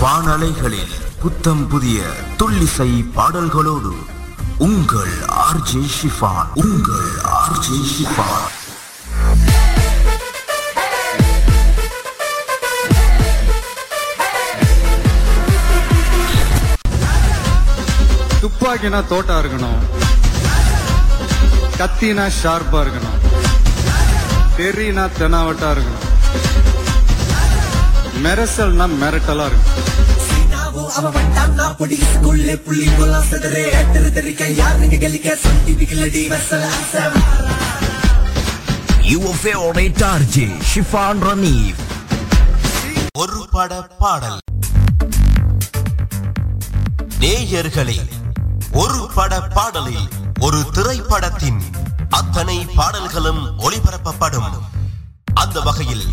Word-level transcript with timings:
வானலைகளில் 0.00 0.92
புத்தம் 1.22 1.68
புதிய 1.68 2.00
துள்ளிசை 2.38 3.04
பாடல்களோடு 3.16 3.92
உங்கள் 4.58 5.14
ஆர்ஜே 5.46 5.82
ஷிஃபான் 5.96 6.50
உங்கள் 6.54 7.08
ஆர்ஜே 7.38 7.78
ஷிஃபான். 7.92 8.46
துப்பாக்கினா 18.42 19.06
தோட்டா 19.06 19.38
இருக்கணும். 19.40 19.80
கத்தினா 21.78 22.26
ஷார்ப்பா 22.42 22.82
இருக்கணும். 22.84 23.18
தெரினா 24.58 25.06
தெனாவட்டா 25.18 25.70
இருக்கணும். 25.76 26.07
சொந்தி 35.36 35.74
பிகிலடி 35.74 36.26
வசல 36.28 36.64
Your 39.02 39.34
favorite 39.34 40.02
RJ, 40.02 40.50
Shifan 40.70 41.16
Ranif. 41.22 41.74
ஒரு 43.12 43.48
பட 43.50 43.82
பாடல். 43.82 44.38
நேயர்களே 47.20 48.08
ஒரு 48.72 49.08
பட 49.14 49.40
பாடலில் 49.40 50.08
ஒரு 50.40 50.64
திரைப்படத்தின் 50.72 51.62
அத்தனை 52.10 52.66
பாடல்களும் 52.74 53.58
ஒளிபரப்பப்படும். 53.58 54.50
அந்த 55.34 55.60
வகையில் 55.60 56.06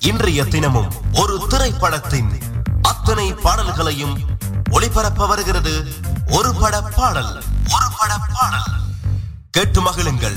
இன்றைய 0.00 0.44
தினமும் 0.44 0.92
ஒரு 1.12 1.46
திரைப்படத்தின் 1.48 2.38
அத்தனை 2.82 3.32
பாடல்களையும் 3.32 4.18
ஒளிபரப்ப 4.70 5.26
வருகிறது. 5.28 5.92
ஒரு 6.30 6.54
பட 6.54 6.82
பாடல் 6.82 7.42
ஒரு 7.72 7.84
பட 7.98 8.18
பாடல். 8.34 8.70
கேட்டு 9.50 9.80
மகிழுங்கள். 9.80 10.36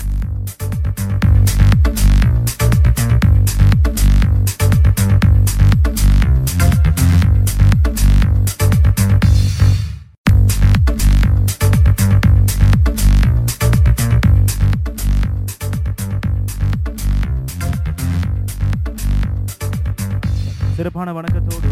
சிறப்பான 20.83 21.11
வணக்கத்தோடு 21.13 21.62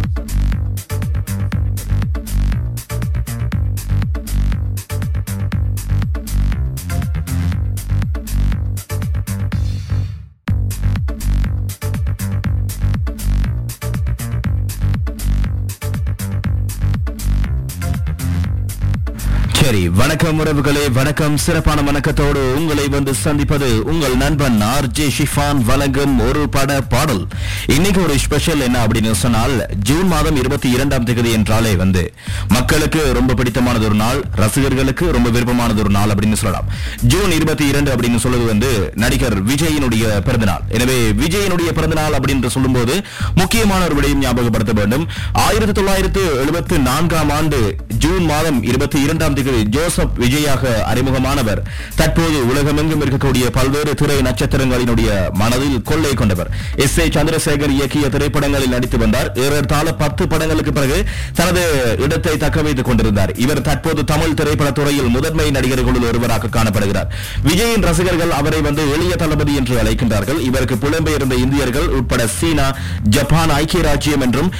வணக்கம் 19.99 20.39
உறவுகளே 20.41 20.91
வணக்கம். 20.91 21.37
சிறப்பான 21.37 21.79
வணக்கத்தோடு 21.81 22.41
உங்களை 22.57 22.87
வந்து 22.87 23.13
சந்திப்பது 23.13 23.83
உங்கள் 23.91 24.15
நண்பன் 24.15 24.61
ஆர் 24.61 24.87
ஜே 24.97 25.05
ஷிஃபான் 25.17 25.61
வழங்கும் 25.69 26.13
ஒரு 26.27 26.49
பட 26.49 26.81
பாடல். 26.81 27.27
இன்னைக்கு 27.75 27.99
ஒரு 28.03 28.17
ஸ்பெஷல் 28.17 28.59
என்ன 28.59 28.77
அப்படின்னு 28.83 29.11
சொன்னால் 29.11 29.67
ஜூன் 29.87 30.07
மாதம் 30.07 30.35
இருபத்தி 30.35 30.69
இரண்டாம் 30.69 31.03
தேதி 31.03 31.31
என்றாலே 31.31 31.75
வந்து 31.75 32.03
மக்களுக்கு 32.47 33.01
ரொம்ப 33.13 33.33
பிடித்தமானது 33.33 33.83
ஒரு 33.83 33.93
நாள் 33.93 34.21
ரசிகர்களுக்கு 34.41 35.11
ரொம்ப 35.11 35.29
விருப்பமானது 35.29 35.79
ஒரு 35.79 35.89
நாள் 35.89 36.09
அப்படின்னு 36.09 36.39
சொல்லலாம். 36.43 36.69
ஜூன் 37.13 37.31
இருபத்தி 37.31 37.67
இரண்டு 37.67 37.91
அப்படின்னு 37.95 38.15
சொல்வது 38.15 38.45
வந்து 38.45 38.91
நடிகர் 38.95 39.37
விஜயினுடைய 39.43 40.21
பிறந்தநாள். 40.29 40.63
எனவே 40.69 40.97
விஜயினுடைய 41.23 41.71
பிறந்தநாள் 41.79 42.17
அப்படின்னு 42.19 42.55
சொல்லும்போது 42.57 43.03
முக்கியமான 43.35 43.83
ஒரு 43.85 43.97
விடயம் 43.99 44.23
ஞாபகப்படுத்த 44.27 44.73
வேண்டும். 44.73 45.07
ஆயிரத்தி 45.31 45.71
தொள்ளாயிரத்து 45.71 46.25
எழுபத்தி 46.45 46.77
நான்காம் 46.77 47.29
ஆண்டு 47.29 47.61
ஜூன் 48.05 48.25
மாதம் 48.25 48.63
இருபத்தி 48.63 49.01
இரண்டாம் 49.01 49.33
தேதி 49.33 49.69
ஜோசப் 49.81 50.15
விஜயாக 50.23 50.63
அறிமுகமானவர். 50.91 51.61
தற்போது 51.99 52.37
உலகமெங்கும் 52.49 53.01
இருக்கக்கூடிய 53.03 53.45
பல்வேறு 53.57 53.91
திரை 54.01 54.17
நட்சத்திரங்களினுடைய 54.27 55.09
மனதில் 55.41 55.77
கொள்ளை 55.89 56.13
கொண்டவர். 56.21 56.49
எஸ் 56.85 56.97
ஏ 57.03 57.05
சந்திரசேகர் 57.15 57.73
இயக்கிய 57.77 58.05
திரைப்படங்களில் 58.15 58.73
நடித்து 58.75 58.97
வந்தார். 59.03 59.29
ஏறத்தாழ 59.43 59.87
பத்து 60.01 60.23
படங்களுக்கு 60.33 60.71
பிறகு 60.77 60.97
தனது 61.39 61.63
இடத்தை 62.05 62.33
தக்க 62.43 62.61
வைத்துக் 62.65 62.89
கொண்டிருந்தார். 62.89 63.31
இவர் 63.45 63.61
தற்போது 63.69 64.03
தமிழ் 64.11 64.37
திரைப்படத்துறையில் 64.41 65.09
முதன்மை 65.15 65.47
நடிகர்களுள் 65.57 66.07
ஒருவராக 66.09 66.51
காணப்படுகிறார். 66.57 67.09
விஜயின் 67.49 67.85
ரசிகர்கள் 67.89 68.33
அவரை 68.39 68.61
வந்து 68.67 68.85
எளிய 68.95 69.15
தளபதி 69.23 69.55
என்று 69.61 69.75
அழைக்கின்றார்கள். 69.81 70.39
இவருக்கு 70.49 70.77
புலம்பெயர்ந்த 70.83 71.37
இந்தியர்கள் 71.45 71.89
உட்பட 71.99 72.21
சீனா 72.37 72.67
ஜப்பான் 73.15 73.53
ஐக்கிய 73.59 73.83
ராஜ்யம் 73.89 74.25
என்றும் 74.27 74.51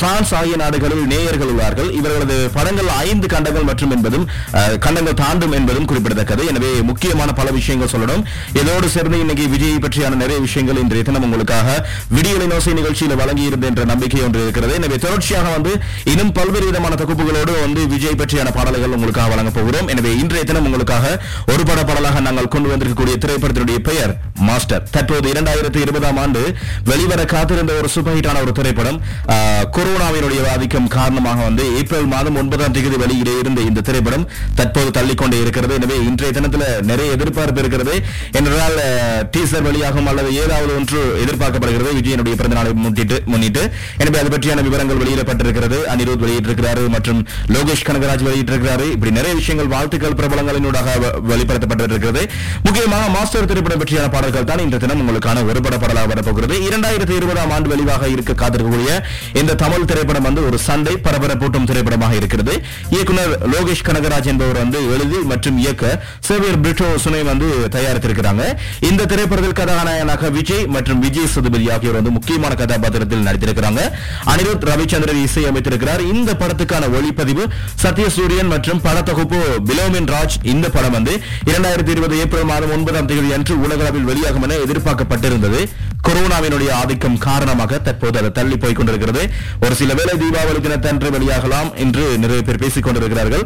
பிரான்ஸ் 0.00 0.34
ஆகிய 0.40 0.56
நாடுகளில் 0.64 1.04
நேயர்கள் 1.12 1.52
உள்ளார்கள். 1.54 1.90
இவர்களது 2.00 2.38
படங்கள் 2.56 2.90
ஐந்து 3.06 3.26
கண்டங்கள் 3.34 3.68
மற்றும் 3.70 3.94
என்பதும் 3.96 4.26
கண்டங்கள் 4.84 5.18
தாண்டும் 5.22 5.54
என்பதும் 5.58 5.86
குறிப்பிடத்தக்கது. 5.90 6.42
எனவே 6.52 6.70
முக்கியமான 6.90 7.30
பல 7.40 7.48
விஷயங்கள் 7.58 7.92
சொல்லணும். 7.94 8.22
இதோடு 8.60 8.88
சேர்ந்து 8.94 9.20
இன்னைக்கு 9.24 9.44
விஜய் 9.54 9.82
பற்றியான 9.84 10.18
நிறைய 10.22 10.38
விஷயங்கள் 10.46 10.80
இன்றைய 10.82 11.04
தினம் 11.08 11.26
உங்களுக்காக 11.28 11.68
விடியலை 12.16 12.46
நோசை 12.52 12.74
நிகழ்ச்சியில் 12.80 13.16
வழங்கியிருந்த 13.22 13.70
என்ற 13.72 13.84
நம்பிக்கை 13.92 14.20
ஒன்று 14.26 14.44
இருக்கிறது. 14.46 14.74
எனவே 14.80 14.98
தொடர்ச்சியாக 15.06 15.48
வந்து 15.56 15.72
இன்னும் 16.12 16.32
பல்வேறு 16.38 16.68
விதமான 16.70 16.98
தொகுப்புகளோடு 17.02 17.54
வந்து 17.64 17.82
விஜய் 17.94 18.18
பற்றியான 18.22 18.52
பாடல்கள் 18.58 18.96
உங்களுக்காக 18.98 19.28
வழங்கப் 19.34 19.58
போகிறோம். 19.58 19.88
எனவே 19.94 20.12
இன்றைய 20.22 20.44
தினம் 20.50 20.68
உங்களுக்காக 20.70 21.06
ஒரு 21.54 21.62
பட 21.70 21.80
பாடலாக 21.90 22.22
நாங்கள் 22.28 22.52
கொண்டு 22.56 22.70
வந்திருக்கக்கூடிய 22.72 23.16
திரைப்படத்தினுடைய 23.24 23.80
பெயர் 23.88 24.14
மாஸ்டர். 24.48 24.84
தற்போது 24.94 25.26
இரண்டாயிரத்தி 25.32 25.80
இருபதாம் 25.84 26.18
ஆண்டு 26.22 26.40
வெளிவர 26.90 27.20
காத்திருந்த 27.34 27.72
ஒரு 27.80 27.88
சூப்பர் 27.94 28.16
ஹிட்டான 28.18 28.40
ஒரு 28.44 28.52
திரைப்படம் 28.58 28.98
கொரோனாவினுடைய 29.76 30.40
ஆதிக்கம் 30.54 30.88
காரணமாக 30.96 31.42
வந்து 31.48 31.64
ஏப்ரல் 31.80 32.08
மாதம் 32.14 32.38
ஒன்பதாம் 32.42 32.74
தேதி 32.76 32.98
வெளியிட 33.04 33.30
இருந்த 33.42 33.60
இந்த 33.70 33.84
திரைப்படம் 33.88 34.24
தற்போது 34.54 34.90
தள்ளிக்கொண்டே 34.90 35.40
இருக்கிறது. 35.40 35.74
எனவே 35.74 35.96
இன்றைய 36.10 36.32
தினத்தில் 36.38 36.66
நிறைய 36.90 37.12
எதிர்பார்ப்பு 37.12 37.60
இருக்கிறது. 37.60 37.94
என்றால் 38.32 38.76
டீசர் 39.36 39.66
வெளியாகும் 39.68 40.06
அல்லது 40.06 40.30
ஏதாவது 40.42 40.72
ஒன்று 40.76 41.00
எதிர்பார்க்கப்படுகிறது. 41.24 41.92
விஜயனுடைய 42.00 42.34
பிறந்தநாளை 42.40 42.72
முன்னிட்டு 42.84 43.22
முன்னிட்டு. 43.32 43.62
எனவே 43.98 44.18
அது 44.22 44.32
பற்றியான 44.34 44.62
விவரங்கள் 44.68 45.00
வெளியிடப்பட்டிருக்கிறது. 45.02 45.78
அனிருத் 45.94 46.22
வெளியிட்டிருக்கிறாரு 46.24 46.88
மற்றும் 46.96 47.20
லோகேஷ் 47.54 47.86
கனகராஜ் 47.88 48.24
வெளியிட்டிருக்கிறாரு. 48.28 48.86
இப்படி 48.96 49.12
நிறைய 49.18 49.34
விஷயங்கள் 49.40 49.72
வாழ்த்துக்கள் 49.74 50.16
பிரபலங்களினூடாக 50.20 50.88
வெளிப்படுத்தப்பட்டிருக்கிறது. 51.30 52.22
முக்கியமாக 52.62 53.08
மாஸ்டர் 53.16 53.50
திரைப்படம் 53.52 53.80
பற்றியான 53.84 54.10
பாடல்கள் 54.10 54.48
தான் 54.50 54.62
இன்றைய 54.66 54.82
தினம் 54.86 55.02
உங்களுக்கான 55.02 55.44
ஒருபட 55.50 55.78
பாடலாக 55.82 56.06
வரப்போகிறது. 56.06 56.54
இரண்டாயிரத்தி 56.68 57.14
இருபதாம் 57.20 57.50
ஆண்டு 57.50 57.68
வெளிவாக 57.72 58.08
இருக்க 58.14 58.32
காத்திருக்கக்கூடிய 58.42 58.92
இந்த 59.40 59.54
தமிழ் 59.64 59.88
திரைப்படம் 59.90 60.26
வந்து 60.28 60.44
ஒரு 60.46 60.58
சந்தை 60.58 60.94
பரபரப்பூட்டும் 61.06 61.68
திரைப்படமாக 61.70 62.14
இருக்கிறது. 62.20 62.54
இயக்குனர் 62.90 63.32
லோகேஷ் 63.54 63.86
கனகராஜ் 63.88 64.30
என்பவர் 64.34 64.60
வந்து 64.62 64.78
எழுதி 64.94 65.18
மற்றும் 65.32 65.56
இயக்க 65.62 65.84
சேவியர் 66.28 66.60
பிரிட்டோ 66.64 66.86
சுனை 67.04 67.22
வந்து 67.30 67.48
தயாரித்திருக்கிறாங்க. 67.74 68.44
இந்த 68.88 69.06
திரைப்படத்தில் 69.10 69.58
கதாநாயகனாக 69.60 70.30
விஜய் 70.36 70.64
மற்றும் 70.76 71.00
விஜய் 71.04 71.30
சதுபதி 71.34 71.66
ஆகியோர் 71.74 71.98
வந்து 71.98 72.14
முக்கியமான 72.16 72.52
கதாபாத்திரத்தில் 72.62 73.26
நடித்திருக்கிறாங்க. 73.28 73.80
அனிருத் 74.32 74.66
ரவிச்சந்திரன் 74.70 75.22
இசை 75.26 75.44
அமைத்திருக்கிறார் 75.50 76.02
இந்த 76.12 76.30
படத்துக்கான 76.42 76.90
ஒளிப்பதிவு 76.98 77.46
சத்யசூரியன் 77.84 78.52
மற்றும் 78.54 78.82
படத்தொகுப்பு 78.86 79.40
பிலோமின் 79.70 80.10
ராஜ் 80.14 80.38
இந்த 80.54 80.66
படம் 80.76 80.96
வந்து 80.98 81.14
இரண்டாயிரத்தி 81.50 81.94
இருபது 81.96 82.14
ஏப்ரல் 82.24 82.50
மாதம் 82.52 82.74
ஒன்பதாம் 82.76 83.10
தேதி 83.12 83.32
அன்று 83.38 83.56
உலகளவில் 83.66 84.08
வெளியாகும் 84.10 84.46
என 84.48 84.60
எதிர்பார்க்கப்பட்டிருந்தது. 84.66 85.60
கொரோனாவினுடைய 86.06 86.70
ஆதிக்கம் 86.78 87.18
காரணமாக 87.26 87.78
தற்போது 87.84 88.18
அது 88.20 88.30
தள்ளி 88.38 88.56
போய் 88.62 88.76
கொண்டிருக்கிறது. 88.78 89.22
ஒரு 89.64 89.74
சில 89.80 89.94
வேளை 89.98 90.14
தீபாவளி 90.22 90.60
தினத்தன்று 90.66 91.08
வெளியாகலாம் 91.14 91.70
என்று 91.84 92.02
நிறைய 92.22 92.40
பேர் 92.48 92.60
பேசிக் 92.64 92.86
கொண்டிருக்கிறார்கள். 92.86 93.44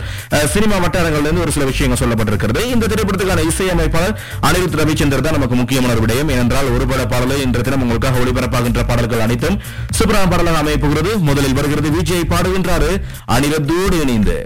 சினிமா 0.54 0.77
சினிமா 0.78 0.88
வட்டாரங்களிலிருந்து 0.88 1.42
ஒரு 1.44 1.52
சில 1.54 1.64
விஷயங்கள் 1.68 2.00
சொல்லப்பட்டிருக்கிறது 2.00 2.60
இந்த 2.72 2.88
திரைப்படத்துக்கான 2.90 3.44
இசையமைப்பாளர் 3.48 4.14
அனிருத் 4.48 4.78
ரவிச்சந்தர் 4.80 5.24
தான் 5.24 5.36
நமக்கு 5.36 5.56
முக்கியமான 5.60 5.94
ஒரு 5.94 6.04
விடயம் 6.04 6.30
ஏனென்றால் 6.34 6.70
ஒரு 6.74 6.84
பட 6.86 7.02
பாடலை 7.12 7.38
இன்று 7.44 7.64
தினம் 7.66 7.82
உங்களுக்காக 7.84 8.20
ஒளிபரப்பாகின்ற 8.22 8.82
பாடல்கள் 8.90 9.24
அனைத்தும் 9.26 9.58
சூப்பரான 9.98 10.30
பாடலாக 10.32 10.62
அமைப்புகிறது 10.62 11.12
முதலில் 11.28 11.58
வருகிறது 11.58 11.90
விஜய் 11.98 12.30
பாடுகின்றாரு 12.32 12.92
அனிருத்தோடு 13.36 13.98
இணைந்து 14.04 14.38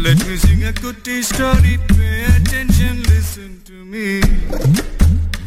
Let 0.00 0.18
me 0.20 0.36
sing 0.38 0.62
a 0.62 0.72
goodie 0.74 1.22
story. 1.24 1.78
Pay 1.88 2.12
attention, 2.30 3.02
listen 3.04 3.50
to 3.66 3.78
me. 3.86 4.06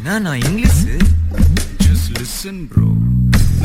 நான் 0.04 0.26
English 0.40 0.82
Just 1.84 2.06
listen, 2.12 2.66
bro. 2.66 2.88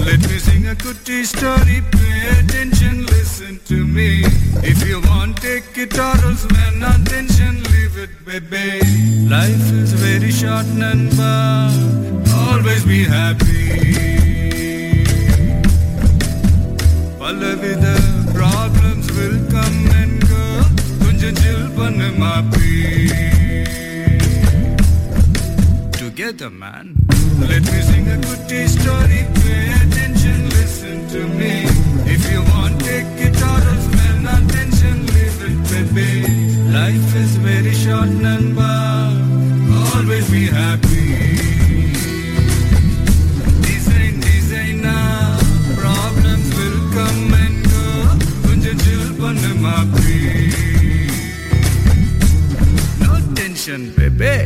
Let 0.06 0.22
me 0.30 0.40
sing 0.40 0.68
a 0.68 0.76
goody 0.76 1.24
story, 1.24 1.82
pay 1.92 2.40
attention, 2.40 3.06
listen 3.06 3.60
to 3.66 3.86
me. 3.86 4.24
If 4.64 4.88
you 4.88 5.02
want, 5.02 5.38
take 5.38 5.78
it 5.78 5.98
or 5.98 6.16
else 6.26 6.46
when 6.46 6.84
attention, 6.84 7.64
leave 7.72 7.98
it, 7.98 8.26
baby. 8.26 8.80
Life 9.28 9.72
is 9.72 9.94
very 9.94 10.32
short, 10.32 10.66
number. 10.68 11.72
Always 12.34 12.86
be 12.86 13.04
happy. 13.04 13.60
Pallavi, 17.20 17.74
the 17.86 17.98
problems 18.34 19.12
will 19.12 19.40
come 19.52 19.92
and 20.02 20.22
go. 20.22 20.64
Kunjan 21.02 21.36
chill 21.42 21.70
panamapi. 21.78 22.72
Together, 25.92 26.50
man. 26.50 27.09
Let 27.51 27.63
me 27.71 27.79
sing 27.89 28.07
a 28.09 28.19
goodie 28.27 28.67
story 28.77 29.21
Pay 29.43 29.65
attention, 29.81 30.39
listen 30.57 30.97
to 31.15 31.21
me 31.41 31.55
If 32.15 32.23
you 32.31 32.41
want, 32.53 32.75
take 32.81 33.11
it 33.27 33.37
or 33.51 33.59
else 33.71 33.89
man 33.97 34.21
attention, 34.37 34.97
leave 35.15 35.39
it 35.49 35.59
baby 35.71 36.11
Life 36.79 37.11
is 37.23 37.33
very 37.49 37.75
short, 37.85 38.11
Nanba 38.25 38.73
Always 39.95 40.27
be 40.31 40.45
happy 40.47 41.03
Design, 43.67 44.21
designer, 44.21 45.39
problems 45.81 46.49
will 46.59 46.81
come 46.97 47.35
and 47.43 47.57
go. 47.73 47.85
கொஞ்சம் 48.45 48.81
chill 48.85 49.05
பண்ணு 49.21 49.53
மாப்பி. 49.65 50.19
No 53.05 53.13
tension, 53.39 53.83
baby. 53.99 54.37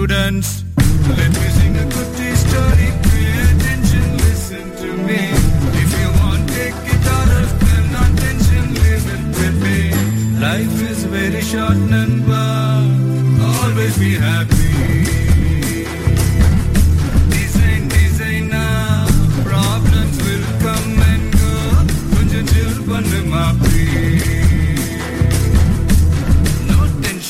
Students, 0.00 0.64
let 1.10 1.28
me 1.28 1.48
sing 1.58 1.76
a 1.76 1.84
goodie 1.84 2.34
story. 2.34 2.88
Pay 3.04 3.32
attention, 3.48 4.16
listen 4.16 4.64
to 4.80 4.88
me. 5.06 5.20
If 5.82 5.90
you 6.00 6.08
want, 6.20 6.48
take 6.48 6.72
it 6.94 7.04
or 7.16 7.24
else 7.36 7.52
then 7.60 7.86
attention, 8.04 8.64
leave 8.80 9.06
it 9.14 9.24
with 9.38 9.56
me. 9.62 10.40
Life 10.40 10.90
is 10.90 11.04
very 11.04 11.42
short, 11.42 11.76
Nanba. 11.92 12.44
Always 13.44 13.98
be 13.98 14.14
happy. 14.14 14.59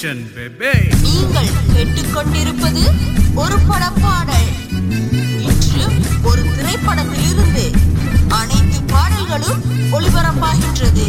Tension, 0.01 0.19
பேபே 0.35 0.71
நீங்கள் 1.03 1.49
கேட்டுக்கொண்டிருப்பது 1.73 2.83
ஒரு 3.35 3.57
படப்பாடல். 3.71 4.49
இன்று 5.47 5.85
ஒரு 6.23 6.43
திரைப்படத்திலிருந்து 6.57 7.65
அனைத்து 8.29 8.83
பாடல்களும் 8.83 9.61
ஒளிபரப்பாகின்றது. 9.93 11.09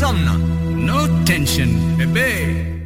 No 0.00 1.06
tension, 1.26 1.68
baby. 1.98 2.79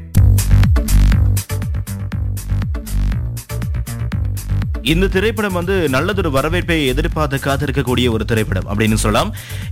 இந்த 4.93 5.07
திரைப்படம் 5.15 5.57
வந்து 5.59 5.75
நல்லதொரு 5.95 6.31
வரவேற்பை 6.37 6.77
எதிர்பார்த்து 6.93 7.37
காத்திருக்கக்கூடிய 7.45 8.07
ஒரு 8.15 8.25
திரைப்படம் 8.31 8.67
அப்படின்னு 8.71 8.97
சொல்லலாம். 9.03 9.31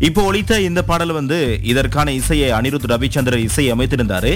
இப்போ 0.08 0.20
ஒழித்த 0.28 0.60
இந்த 0.68 0.80
பாடல் 0.90 1.12
வந்து 1.16 1.38
இதற்கான 1.72 2.12
இசையை 2.20 2.48
அனிருத் 2.58 2.86
ரவிச்சந்திரன் 2.92 3.44
இசை 3.48 3.64
அமைத்திருந்தாரு. 3.74 4.32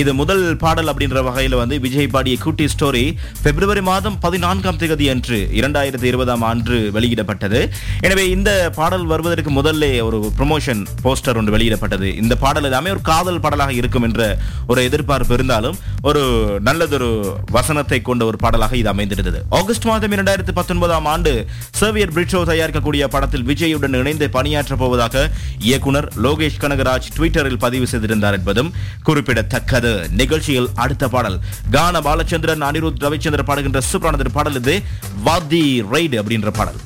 இது 0.00 0.10
முதல் 0.20 0.44
பாடல் 0.64 0.90
அப்படின்ற 0.92 1.22
வகையில் 1.28 1.56
வந்து 1.62 1.78
விஜய் 1.86 2.10
பாடிய 2.14 2.36
குட்டி 2.44 2.66
ஸ்டோரி 2.74 3.04
பிப்ரவரி 3.46 3.82
மாதம் 3.90 4.18
பதினான்காம் 4.26 4.80
தேதி 4.82 5.08
அன்று 5.14 5.38
இரண்டாயிரத்தி 5.60 6.08
இருபதாம் 6.10 6.44
ஆண்டு 6.50 6.78
வெளியிடப்பட்டது. 6.98 7.62
எனவே 8.06 8.26
இந்த 8.36 8.52
பாடல் 8.78 9.06
வருவதற்கு 9.12 9.52
முதல்ல 9.58 9.90
ஒரு 10.08 10.20
ப்ரொமோஷன் 10.38 10.84
போஸ்டர் 11.04 11.40
ஒன்று 11.42 11.56
வெளியிடப்பட்டது. 11.56 12.10
இந்த 12.22 12.36
பாடல் 12.44 12.68
எல்லாமே 12.70 12.94
ஒரு 12.96 13.04
காதல் 13.10 13.42
பாடலாக 13.46 13.78
இருக்கும் 13.80 14.08
என்ற 14.10 14.30
ஒரு 14.70 14.80
எதிர்பார்ப்பு 14.90 15.34
இருந்தாலும் 15.38 15.76
ஒரு 16.10 16.22
நல்லதொரு 16.70 17.10
வசனத்தை 17.58 18.00
கொண்ட 18.10 18.24
ஒரு 18.30 18.40
பாடலாக 18.46 18.74
இது 18.82 18.90
அமைந்திருந்தது. 18.94 19.42
ஆகஸ்ட் 19.60 19.90
மாதம் 19.90 20.18
இரண்டாயிரத்தி 20.20 20.52
பத்தொன்பதாம் 20.52 21.06
ஆண்டு 21.06 21.46
சேவியர் 21.70 22.12
பிரிட்ஷோ 22.12 22.40
தயாரிக்கக்கூடிய 22.50 23.04
படத்தில் 23.04 23.44
விஜயுடன் 23.44 23.94
இணைந்து 23.94 24.28
பணியாற்றப் 24.32 24.78
போவதாக 24.78 25.30
இயக்குனர் 25.58 26.12
லோகேஷ் 26.22 26.58
கனகராஜ் 26.60 27.08
ட்விட்டரில் 27.16 27.58
பதிவு 27.58 27.86
செய்திருந்தார் 27.86 28.32
என்பதும் 28.32 28.72
குறிப்பிடத்தக்கது. 29.02 30.08
நிகழ்ச்சியில் 30.10 30.68
அடுத்த 30.74 31.08
பாடல். 31.08 31.38
கான 31.70 32.00
பாலச்சந்திரன் 32.00 32.66
அனிருத் 32.68 33.00
ரவிச்சந்திரன் 33.00 33.48
பாடுகின்ற 33.50 33.80
சூப்பரானது 33.92 34.28
பாடல் 34.32 34.54
இது. 34.54 34.82
வாதி 35.22 35.82
ரைடு 35.92 36.20
அப்படின்ற 36.22 36.50
பாடல். 36.50 36.80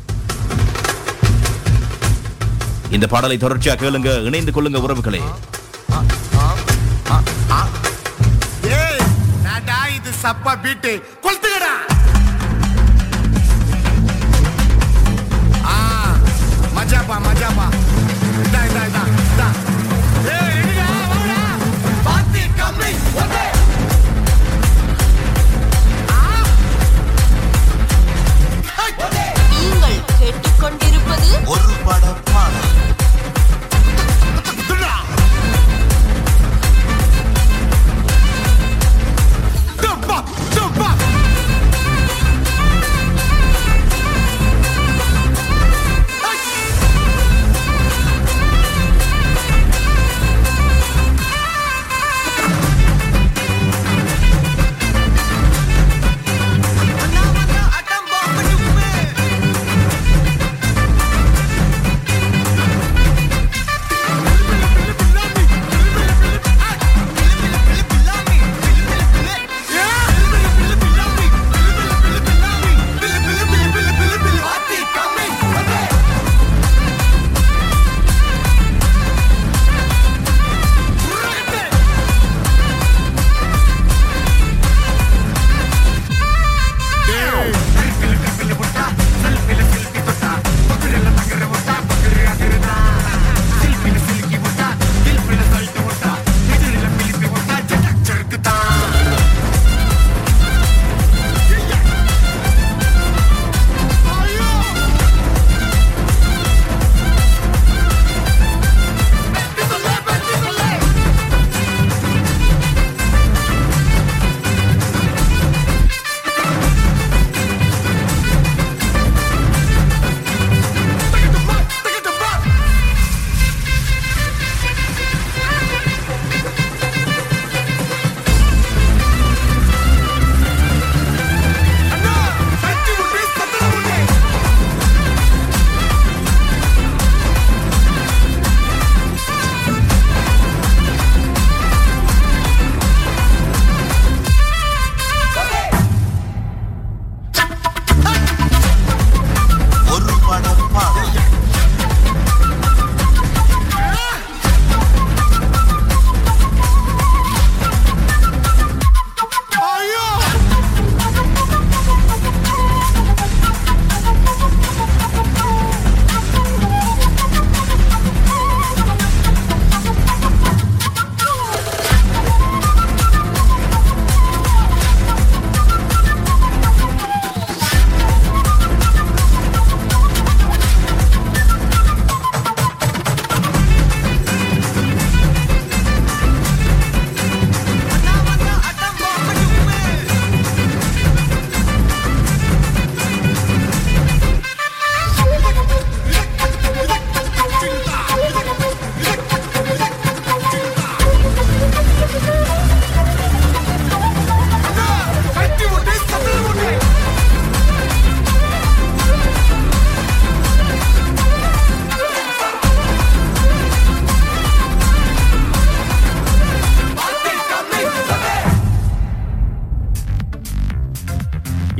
இந்த 2.91 3.07
பாடலை 3.07 3.37
தொடர்ச்சியாக 3.37 3.87
கேளுங்க 3.87 4.25
இணைந்து 4.25 4.53
கொள்ளுங்க 4.53 4.83
உறவுகளே. 4.87 5.23
இது 9.95 10.11
சப்பா 10.23 10.53
பீட்டு. 10.62 11.03
கொளுத்துக்கடா 11.23 11.94
jabba, 16.95 17.19
my 17.21 17.35
jabba. 17.35 17.84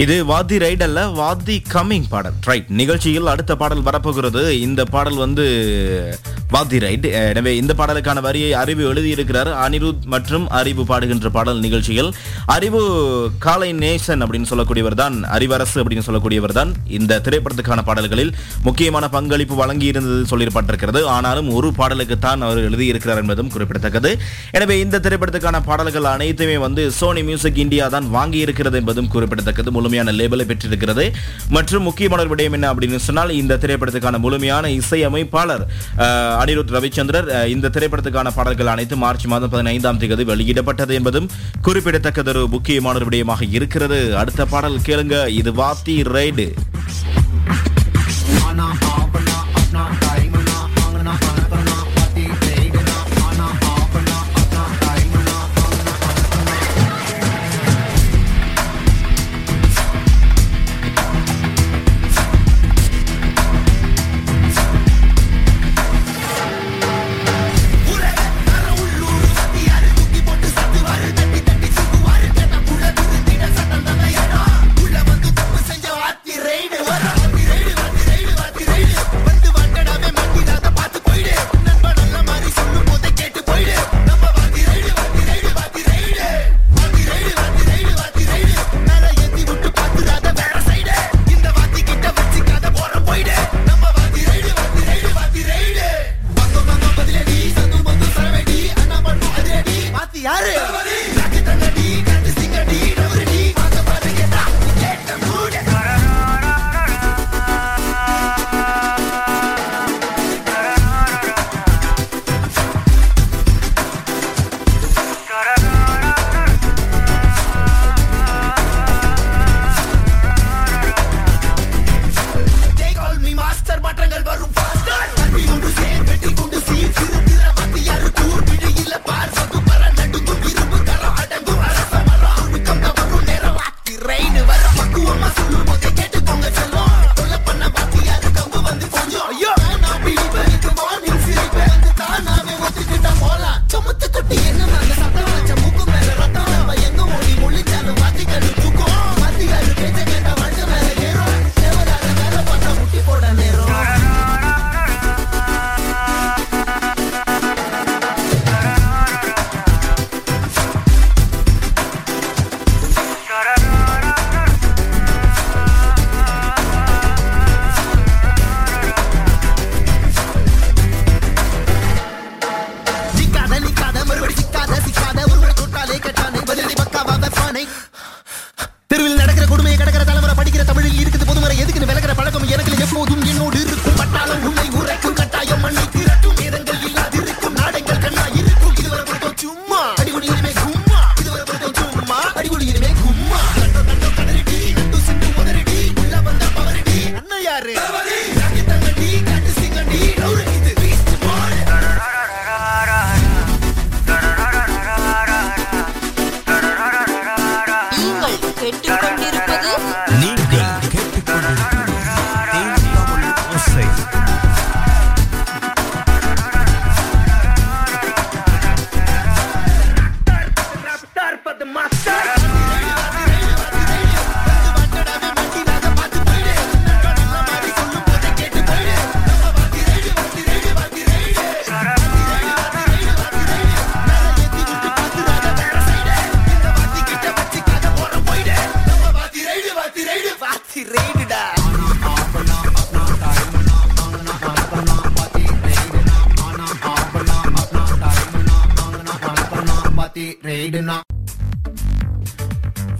இது 0.04 0.14
வாதி 0.30 0.56
ரைட் 0.62 0.82
அல்ல 0.87 1.00
வாதி 1.18 1.56
கம்மிங் 1.75 2.08
பாடல். 2.14 2.38
ரைட் 2.49 2.70
நிகழ்ச்சியில் 2.80 3.32
அடுத்த 3.32 3.52
பாடல் 3.61 3.84
வரப்போகிறது. 3.88 4.42
இந்த 4.66 4.80
பாடல் 4.94 5.20
வந்து 5.25 5.46
வாத்தி 6.54 6.78
ரைட். 6.84 7.06
எனவே 7.30 7.52
இந்த 7.61 7.73
பாடலுக்கான 7.78 8.18
வரியை 8.26 8.49
அறிவு 8.62 8.82
எழுதியிருக்கிறார் 8.88 9.50
அனிருத் 9.64 10.02
மற்றும் 10.14 10.44
அறிவு 10.58 10.82
பாடுகின்ற 10.90 11.28
பாடல் 11.37 11.62
நிகழ்ச்சியில். 11.64 12.11
அறிவு 12.54 12.80
காலை 13.44 13.70
நேசன் 13.82 14.23
அப்படின்னு 14.25 14.49
சொல்லக்கூடியவர் 14.50 14.96
தான் 15.00 15.16
அறிவரசு 15.37 15.78
அப்படின்னு 15.82 16.04
சொல்லக்கூடியவர் 16.08 16.54
தான் 16.58 16.70
இந்த 16.99 17.18
திரைப்படத்துக்கான 17.26 17.82
பாடல்களில் 17.88 18.32
முக்கியமான 18.66 19.08
பங்களிப்பு 19.16 19.56
வழங்கி 19.62 19.87
இருந்தது 19.92 20.20
சொல்லப்பட்டிருக்கிறது 20.32 21.02
ஆனாலும் 21.14 21.49
ஒரு 21.56 21.70
பாடலுக்கு 21.78 22.18
தான் 22.26 22.44
அவர் 22.49 22.61
எழுதியிருக்கிறார் 22.68 23.23
என்பதும் 23.23 23.50
குறிப்பிடத்தக்கது. 23.54 24.12
எனவே 24.58 24.76
இந்த 24.84 25.00
திரைப்படத்துக்கான 25.06 25.62
பாடல்கள் 25.70 26.11
அனைத்துமே 26.14 26.56
வந்து 26.66 26.84
சோனி 26.99 27.25
மியூசிக் 27.30 27.62
இந்தியா 27.64 27.88
தான் 27.96 28.08
வாங்கி 28.18 28.40
இருக்கிறது 28.46 28.78
என்பதும் 28.82 29.11
குறிப்பிடத்தக்கது. 29.16 29.75
முழுமையான 29.78 30.16
லேபலை 30.20 30.46
பெற்றிருக்கிறது. 30.52 31.06
மற்றும் 31.58 31.87
முக்கியமான 31.90 32.28
விடயம் 32.34 32.58
என்ன 32.61 32.68
அப்படின்னு 32.75 33.02
சொன்னால் 33.08 33.37
இந்த 33.40 33.61
திரைப்படத்துக்கான 33.64 34.23
முழுமையான 34.26 34.70
இசையமைப்பாளர் 34.80 35.66
அனிருத் 36.44 36.72
ரவிச்சந்திரர் 36.76 37.28
இந்த 37.52 37.70
திரைப்படத்துக்கான 37.74 38.30
பாடல்கள் 38.34 38.72
அனைத்து 38.72 38.96
மார்ச் 39.02 39.24
மாதம் 39.32 39.50
பதினைந்தாம் 39.50 39.98
தேதி 39.98 40.24
வெளியிடப்பட்டது 40.30 40.92
என்பதும் 40.98 41.28
குறிப்பிடத்தக்கதொரு 41.62 42.42
முக்கியமான 42.48 42.98
ஒரு 42.98 43.06
விடயமாக 43.08 43.48
இருக்கிறது. 43.58 44.16
அடுத்த 44.16 44.46
பாடல் 44.52 44.78
கேளுங்க. 44.88 45.26
இது 45.40 45.52
வாத்தி 45.52 45.96
ரைடு 46.14 46.46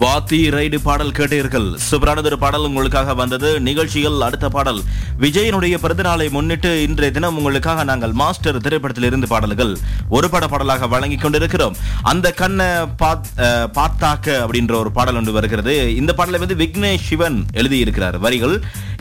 வாத்தி 0.03 0.39
ரைடு 0.53 0.77
பாடல் 0.85 1.13
கேட்டீர்கள். 1.17 1.67
சூப்பரானது 1.85 2.29
ஒரு 2.29 2.37
பாடல் 2.41 2.65
உங்களுக்காக 2.67 3.13
வந்தது. 3.19 3.49
நிகழ்ச்சியில் 3.67 4.25
அடுத்த 4.27 4.47
பாடல். 4.55 4.79
விஜயனுடைய 5.23 5.75
பிறந்தநாளை 5.83 6.27
முன்னிட்டு 6.35 6.71
இன்றைய 6.85 7.11
தினம் 7.17 7.37
உங்களுக்காக 7.39 7.85
நாங்கள் 7.89 8.13
மாஸ்டர் 8.21 8.59
திரைப்படத்தில் 8.65 9.07
இருந்து 9.09 9.27
பாடல்கள் 9.33 9.73
ஒரு 10.17 10.29
பட 10.33 10.47
பாடலாக 10.53 10.89
வழங்கி 10.93 11.17
கொண்டிருக்கிறோம். 11.23 11.77
அந்த 12.11 12.33
கண்ணை 12.41 12.69
பார்த்தாக்க 13.77 14.27
அப்படின்ற 14.43 14.75
ஒரு 14.81 14.91
பாடல் 14.97 15.19
ஒன்று 15.21 15.37
வருகிறது. 15.37 15.75
இந்த 16.01 16.13
பாடலை 16.19 16.41
வந்து 16.43 16.59
விக்னேஷ் 16.63 17.07
சிவன் 17.09 17.39
எழுதியிருக்கிறார். 17.61 18.17
வரிகள் 18.27 18.55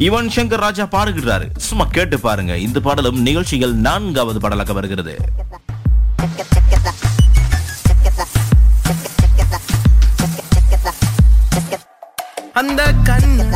யுவன் 0.07 0.33
சங்கர் 0.37 0.65
ராஜா 0.67 0.87
பாடுகிறார் 0.97 1.47
சும்மா 1.69 1.87
கேட்டு 1.99 2.19
பாருங்க. 2.27 2.57
இந்த 2.69 2.81
பாடலும் 2.89 3.21
நிகழ்ச்சியில் 3.29 3.77
நான்காவது 3.89 4.41
பாடலாக 4.47 4.73
வருகிறது. 4.81 5.17
அந்த 12.55 12.83
கண்ணு 13.05 13.47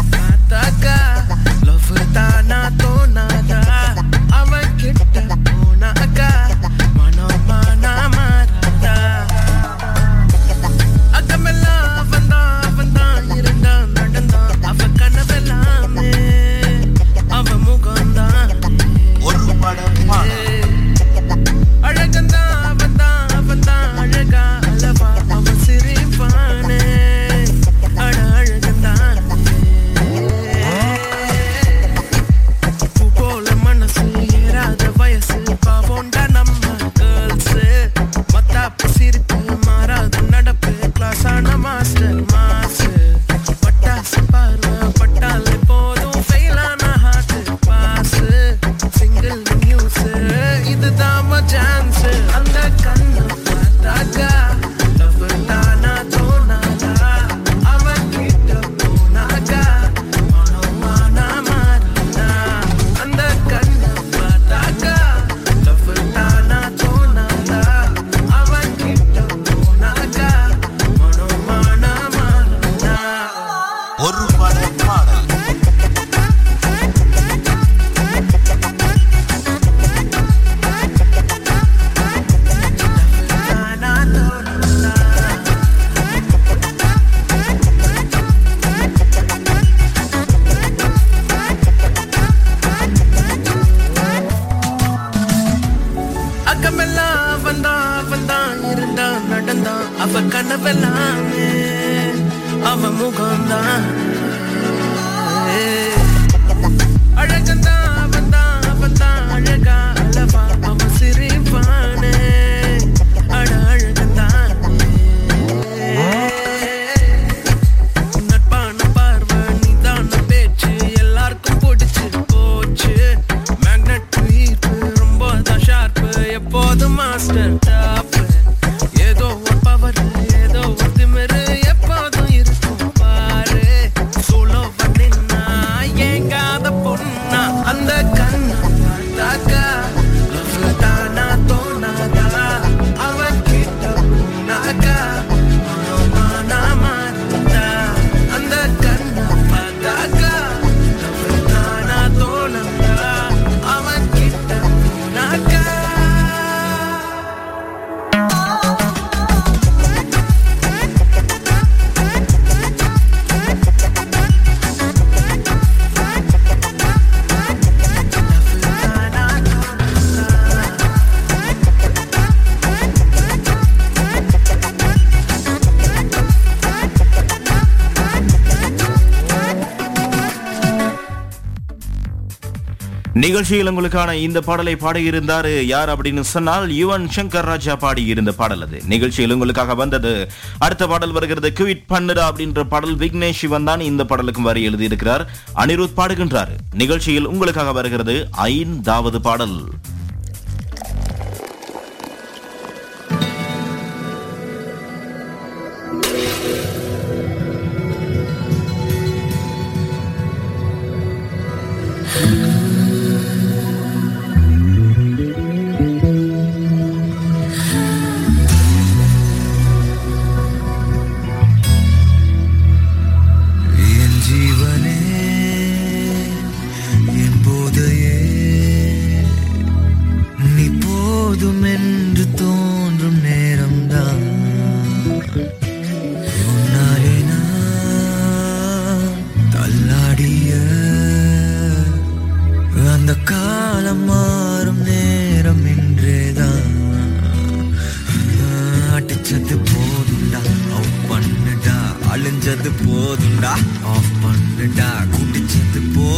நிகழ்ச்சியில் 183.23 183.71
உங்களுக்கான 183.71 184.13
இந்த 184.13 184.41
பாடலை 184.41 184.75
பாடியிருந்தார் 184.75 185.65
யார் 185.65 185.89
அப்படின்னு 185.89 186.21
சொன்னால் 186.21 186.71
யுவன் 186.71 187.09
சங்கர் 187.17 187.41
ராஜா 187.41 187.77
பாடியிருந்த 187.77 188.33
பாடல் 188.33 188.63
அது. 188.63 188.83
நிகழ்ச்சியில் 188.87 189.33
உங்களுக்காக 189.33 189.75
வந்தது. 189.75 190.31
அடுத்த 190.59 190.87
பாடல் 190.87 191.13
வருகிறது 191.13 191.53
குவிட் 191.59 191.85
பண்ணுடா 191.89 192.25
அப்படின்ற 192.31 192.63
பாடல். 192.63 192.97
விக்னேஷ் 192.97 193.41
சிவன் 193.41 193.65
தான் 193.65 193.81
இந்த 193.81 194.05
பாடலுக்கும் 194.05 194.43
வரி 194.43 194.69
எழுதியிருக்கிறார். 194.69 195.27
அனிருத் 195.57 195.97
பாடுகின்றார். 195.97 196.49
நிகழ்ச்சியில் 196.75 197.27
உங்களுக்காக 197.27 197.73
வருகிறது 197.73 198.29
ஐந்தாவது 198.31 199.21
பாடல். 199.21 199.61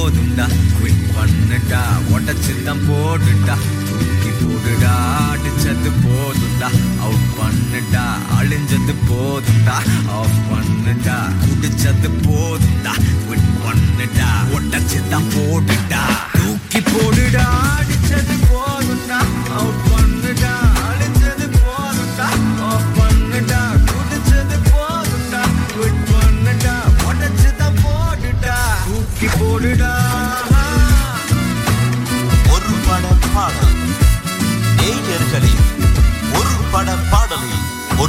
போதுண்டா. 0.01 0.45
குவிட் 0.77 1.05
பண்ணுடா. 1.15 1.81
உடச்சு 2.13 2.63
தான் 2.63 2.81
போடுடா. 2.89 3.57
தூக்கி 3.89 4.31
போடுடா. 4.41 4.93
அடிச்சது 5.33 5.91
போதுண்டா. 6.05 6.69
அவுட் 7.01 7.29
பண்ணுடா. 7.39 8.05
அழிஞ்சது 8.39 8.95
போதுண்டா. 9.09 9.77
ஆஃப் 10.19 10.39
பண்ணுடா. 10.51 11.17
குடிச்சது 11.43 12.11
போதுண்டா. 12.27 12.95
குவிட் 13.27 13.51
பண்ணுடா. 13.65 14.31
உடச்சு 14.57 15.09
தான் 15.09 15.29
போடுடா. 15.35 16.03
தூக்கி 16.33 16.81
போடுடா. 16.81 17.47
அடிச்சது 17.79 18.37
போதுண்டா. 18.51 19.21
Out 19.59 19.83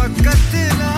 sua 0.00 0.08
catena. 0.22 0.89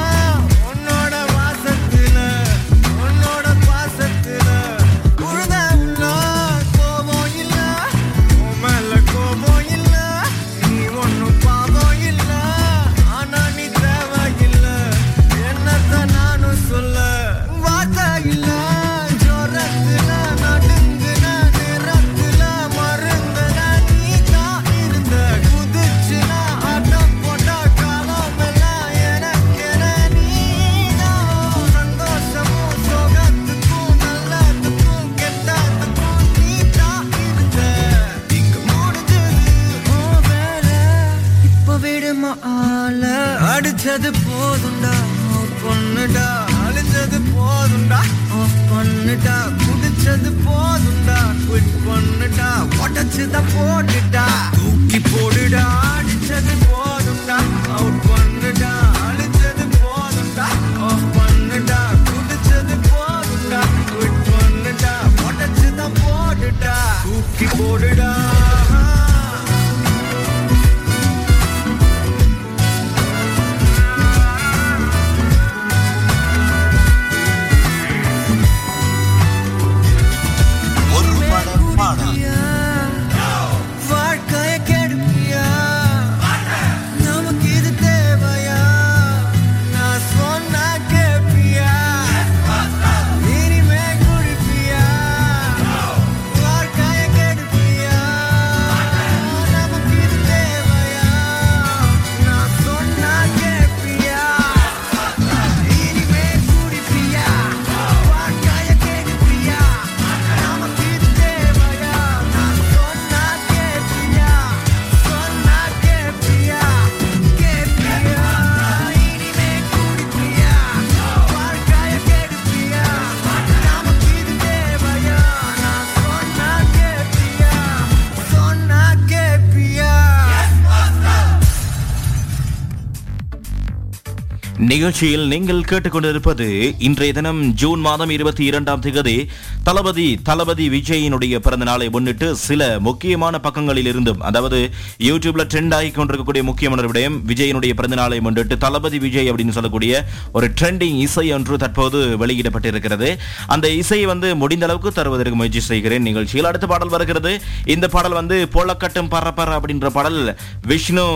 நிகழ்ச்சியில் 134.83 135.27
நீங்கள் 135.27 135.61
கேட்டுக்கொண்டிருப்பது 135.61 136.75
இன்றைய 136.79 137.13
தினம் 137.13 137.55
ஜூன் 137.55 137.81
மாதம் 137.81 138.11
இருபத்தி 138.11 138.45
இரண்டாம் 138.45 138.81
தேதி 138.81 139.29
தளபதி 139.65 140.19
தளபதி 140.23 140.69
விஜயினுடைய 140.69 141.37
பிறந்த 141.37 141.65
நாளை 141.65 141.89
முன்னிட்டு 141.89 142.37
சில 142.37 142.81
முக்கியமான 142.81 143.39
பக்கங்களில் 143.39 143.87
இருந்தும் 143.87 144.21
அதாவது 144.21 144.71
யூடியூப்ல 145.09 145.45
ட்ரெண்ட் 145.53 145.75
ஆகி 145.75 145.91
கொண்டிருக்கக்கூடிய 145.91 146.45
முக்கியமான 146.45 146.87
விடயம் 146.87 147.19
விஜயினுடைய 147.27 147.73
பிறந்த 147.73 147.97
நாளை 147.97 148.21
முன்னிட்டு 148.21 148.59
தளபதி 148.59 148.99
விஜய் 148.99 149.31
அப்படின்னு 149.33 149.49
சொல்லக்கூடிய 149.49 150.05
ஒரு 150.33 150.49
ட்ரெண்டிங் 150.61 150.99
இசை 151.07 151.33
ஒன்று 151.33 151.59
தற்போது 151.59 152.17
வெளியிடப்பட்டிருக்கிறது. 152.25 153.19
அந்த 153.47 153.69
இசையை 153.69 154.07
வந்து 154.07 154.37
முடிந்த 154.37 154.67
அளவுக்கு 154.67 154.93
தருவதற்கு 154.93 155.35
முயற்சி 155.35 155.61
செய்கிறேன். 155.61 156.03
நிகழ்ச்சியில் 156.03 156.45
அடுத்த 156.45 156.67
பாடல் 156.67 156.89
வருகிறது. 156.89 157.41
இந்த 157.65 157.89
பாடல் 157.89 158.19
வந்து 158.21 158.49
போலக்கட்டும் 158.53 159.13
பரப்பர 159.15 159.61
அப்படின்ற 159.61 159.87
பாடல் 159.87 160.37
விஷ்ணு 160.67 161.07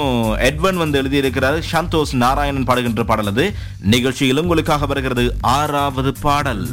எட்வன் 0.52 0.82
வந்து 0.84 1.02
எழுதியிருக்கிறார். 1.02 1.60
சந்தோஷ் 1.72 2.16
நாராயணன் 2.24 2.64
பாடுகின்ற 2.64 3.04
பாடல் 3.04 3.26
அது. 3.26 3.54
நிகழ்ச்சியில் 3.78 4.38
உங்களுக்காக 4.38 4.86
வருகிறது 4.86 5.36
ஆறாவது 5.40 6.12
பாடல். 6.20 6.66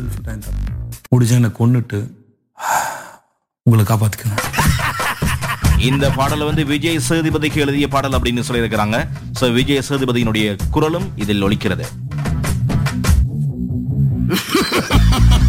முடிஞ்சா 1.15 1.31
என்னை 1.31 1.49
கொன்னுட்டு 1.59 2.11
உங்களை 3.63 3.85
காப்பாத்திக்கணும் 3.85 4.41
இந்த 5.77 6.09
பாடல் 6.09 6.43
வந்து 6.43 6.65
விஜய் 6.65 6.99
சேதுபதிக்கு 7.09 7.55
எழுதிய 7.55 7.87
பாடல் 7.87 8.11
அப்படின்னு 8.11 8.43
சொல்லியிருக்கிறாங்க. 8.47 9.07
சோ 9.41 9.53
விஜய் 9.53 9.83
சேதுபதியினுடைய 9.89 10.57
குரலும் 10.71 11.11
இதில் 11.15 11.43
ஒலிக்கிறது. 11.43 11.85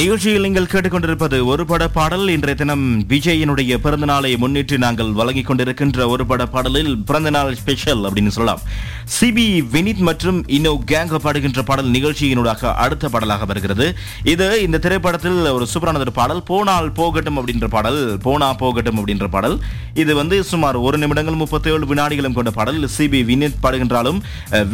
நிகழ்ச்சியில் 0.00 0.44
நீங்கள் 0.44 0.68
கேட்டுக்கொண்டிருப்பது 0.72 1.38
ஒரு 1.52 1.62
பட 1.70 1.84
பாடல். 1.94 2.26
இன்றைய 2.34 2.56
தினம் 2.60 2.84
விஜயனுடைய 3.12 3.76
பிறந்த 3.84 4.06
நாளை 4.10 4.30
முன்னிட்டு 4.42 4.76
நாங்கள் 4.84 5.10
வழங்கிக் 5.18 5.48
கொண்டிருக்கின்ற 5.48 6.06
ஒரு 6.12 6.24
பட 6.30 6.42
பாடலில் 6.52 6.92
பிறந்த 7.08 7.30
நாள் 7.36 7.50
ஸ்பெஷல் 7.60 8.02
அப்படின்னு 8.08 8.32
சொல்லலாம். 8.36 8.60
சிபி 9.16 9.46
வினித் 9.72 10.02
மற்றும் 10.08 10.38
இன்னோ 10.56 10.72
கேங்க 10.90 11.18
பாடுகின்ற 11.24 11.62
பாடல் 11.70 11.90
நிகழ்ச்சியினூடாக 11.96 12.72
அடுத்த 12.84 13.10
பாடலாக 13.14 13.48
வருகிறது. 13.50 13.88
இது 14.34 14.46
இந்த 14.66 14.80
திரைப்படத்தில் 14.86 15.40
ஒரு 15.56 15.66
சூப்பரான 15.72 16.02
ஒரு 16.04 16.14
பாடல். 16.20 16.42
போனால் 16.52 16.88
போகட்டும் 17.00 17.40
அப்படின்ற 17.42 17.68
பாடல் 17.76 18.00
போனா 18.26 18.48
போகட்டும் 18.62 19.00
அப்படின்ற 19.00 19.28
பாடல். 19.34 19.58
இது 20.04 20.14
வந்து 20.20 20.38
சுமார் 20.52 20.80
ஒரு 20.86 20.98
நிமிடங்கள் 21.04 21.40
முப்பத்தி 21.42 21.74
ஏழு 21.74 21.90
வினாடிகளும் 21.92 22.38
கொண்ட 22.38 22.52
பாடல். 22.60 22.80
சிபி 22.96 23.22
வினித் 23.32 23.60
பாடுகின்றாலும் 23.66 24.22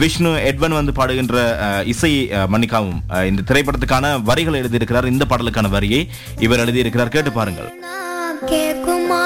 விஷ்ணு 0.03 0.35
எட்வன் 0.53 0.79
வந்து 0.81 0.97
பாடுகின்ற 1.01 1.47
இசை 1.95 2.13
மன்னிக்காவும் 2.55 3.03
இந்த 3.33 3.47
திரைப்படத்துக்கான 3.51 4.15
வரிகள் 4.31 4.61
எழுதியிருக்கிறார். 4.63 5.13
இந்த 5.17 5.27
பாடலுக்கான 5.29 5.69
வரியை 5.69 6.09
இவர் 6.39 6.59
எழுதியிருக்கிறார். 6.59 7.15
கேட்டு 7.17 7.33
பாருங்கள். 7.33 7.71
கேக்குமா 8.47 9.25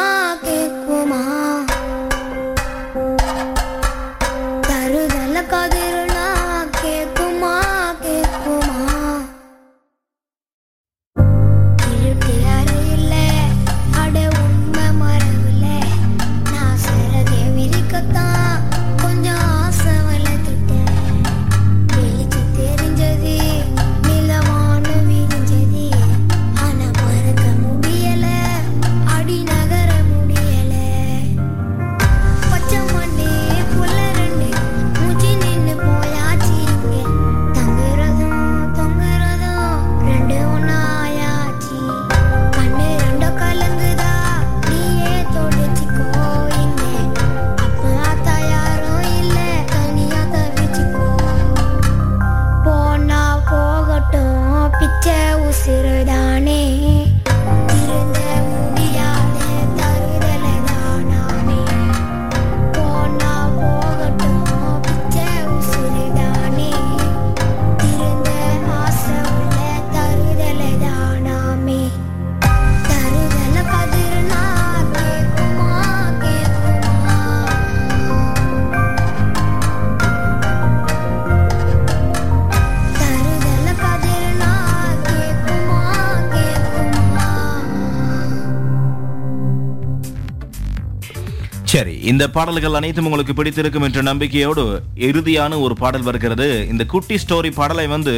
இந்த 92.21 92.33
பாடல்கள் 92.33 92.77
அனைத்தும் 92.79 93.07
உங்களுக்கு 93.09 93.35
பிடித்திருக்கும் 93.37 93.85
என்ற 93.87 94.01
நம்பிக்கையோடு 94.09 94.63
இறுதியான 95.07 95.59
ஒரு 95.65 95.75
பாடல் 95.83 96.05
வருகிறது. 96.09 96.49
இந்த 96.73 96.83
குட்டி 96.93 97.17
ஸ்டோரி 97.23 97.51
பாடலை 97.59 97.87
வந்து 97.93 98.15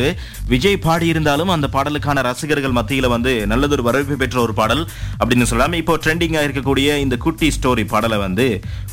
விஜய் 0.53 0.79
பாடியிருந்தாலும் 0.85 1.51
அந்த 1.55 1.67
பாடலுக்கான 1.75 2.23
ரசிகர்கள் 2.27 2.75
மத்தியில் 2.79 3.13
வந்து 3.13 3.33
நல்லதொரு 3.51 3.83
வரவேற்பு 3.87 4.17
பெற்ற 4.23 4.37
ஒரு 4.41 4.55
பாடல் 4.59 4.83
அப்படின்னு 5.21 5.47
சொல்லலாம். 5.51 5.77
இப்போ 5.81 5.95
ட்ரெண்டிங்காக 6.05 6.47
இருக்கக்கூடிய 6.49 6.97
இந்த 7.05 7.17
குட்டி 7.25 7.49
ஸ்டோரி 7.57 7.85
பாடலை 7.93 8.19
வந்து 8.25 8.47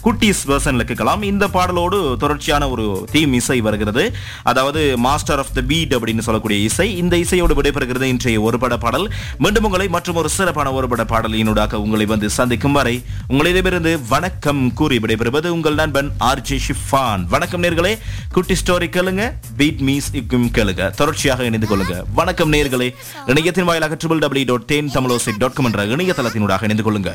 குட்டிஸ் 0.05 0.43
வெர்ஷன்ல 0.49 0.83
கேட்கலாம். 0.89 1.21
இந்த 1.29 1.45
பாடலோடு 1.55 1.97
தொடர்ச்சியான 2.23 2.69
ஒரு 2.73 2.85
தீம் 3.13 3.33
இசை 3.39 3.57
வருகிறது. 3.67 4.03
அதாவது 4.51 4.81
மாஸ்டர் 5.05 5.41
ஆஃப் 5.43 5.51
த 5.57 5.63
பீட் 5.71 5.95
அப்படின்னு 5.97 6.25
சொல்லக்கூடிய 6.27 6.59
இசை. 6.69 6.87
இந்த 7.01 7.17
இசையோடு 7.23 7.57
விடைபெறுகிறது 7.59 8.07
இன்றைய 8.13 8.41
ஒரு 8.41 8.59
பட 8.63 8.77
பாடல். 8.85 9.07
மீண்டும் 9.37 9.67
உங்களை 9.69 9.87
மற்றும் 9.97 10.19
ஒரு 10.21 10.29
சிறப்பான 10.37 10.73
ஒரு 10.79 10.89
பட 10.93 11.05
பாடலினூடாக 11.11 11.81
உங்களை 11.85 12.07
வந்து 12.13 12.29
சந்திக்கும் 12.37 12.77
வரை 12.79 12.95
உங்களிடமிருந்து 13.27 13.93
வணக்கம் 14.13 14.63
கூறி 14.73 14.99
விடைபெறுவது 15.05 15.47
உங்கள் 15.57 15.79
நண்பன் 15.81 16.11
ஆர்ஜே 16.29 16.59
ஷிஃபான். 16.67 17.25
வணக்கம் 17.35 17.63
நேர்களே. 17.63 17.93
குட்டி 18.37 18.57
ஸ்டோரி 18.63 18.89
கேளுங்க. 18.97 19.33
பீட் 19.57 19.83
மீஸ் 19.89 20.09
இக்கும் 20.21 20.49
கேளுங்க. 20.59 20.89
தொடர்ச்சியாக 21.01 21.47
இணைந்து 21.49 21.69
கொள்ளுங்க 21.69 21.97
வணக்கம் 22.15 22.53
நேர்களே 22.53 22.89
இணையத்தின் 23.27 23.69
வாயிலாக 23.69 23.95
triple 23.95 24.23
W 24.23 24.47
dot 24.47 24.65
Then 24.65 24.93
Tamilosai 24.93 25.33
dot 25.37 25.53
com 25.53 25.65
என்ற 25.65 25.85
இணையதளத்தினூடாக 25.95 26.67
இணைந்து 26.69 26.85
கொள்ளுங்க 26.87 27.11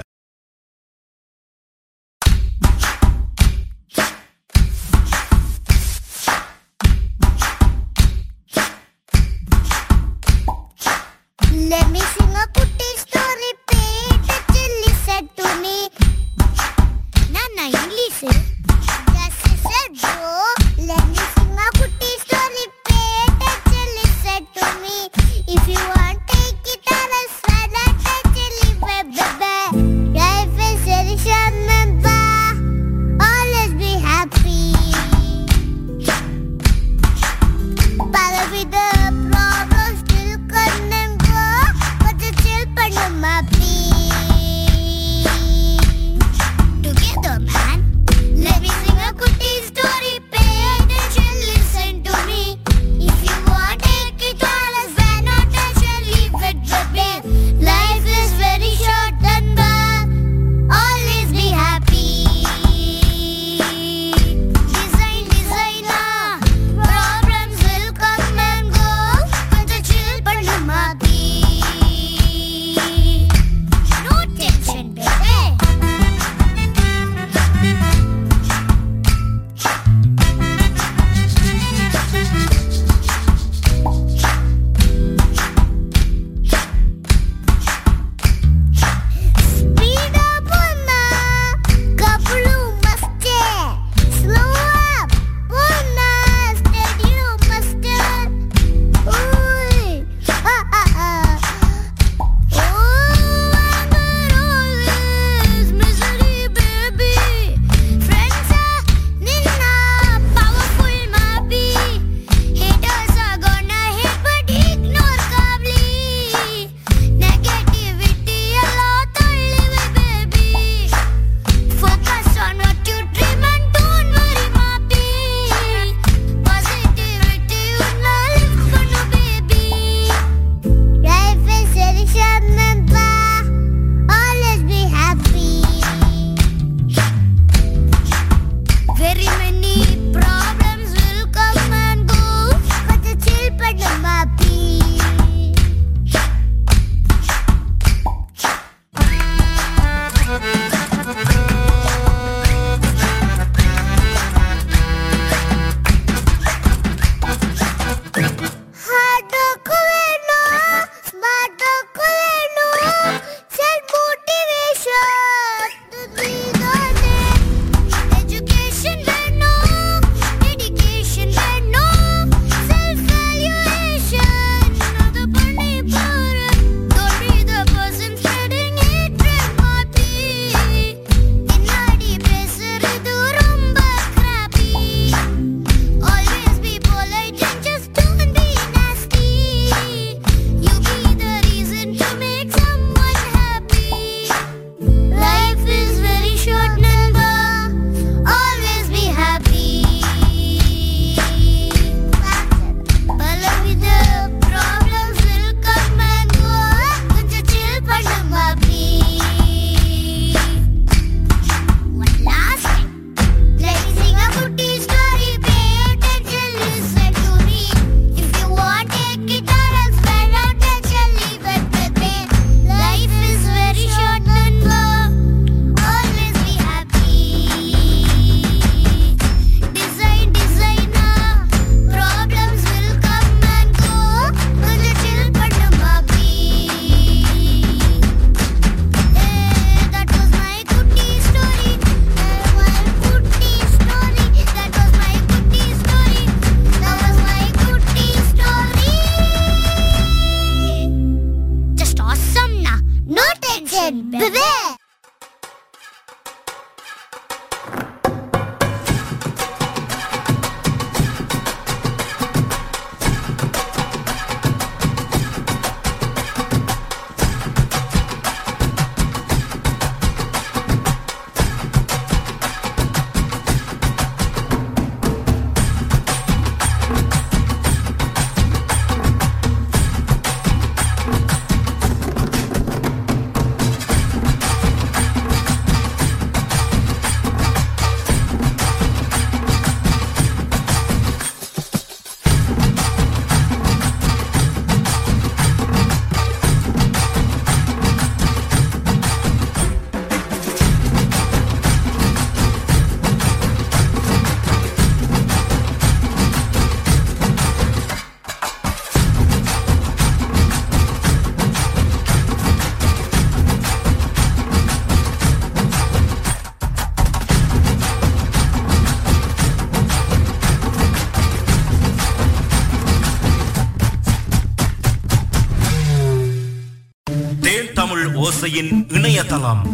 தளம் 329.45 329.65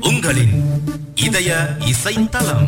உங்களின் 0.00 0.54
இதய 1.16 1.50
இசைத்தலம் 1.84 1.84
இதய 1.84 1.84
இசைத்தலம் 1.86 2.64